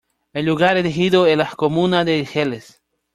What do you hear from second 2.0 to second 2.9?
de Ixelles.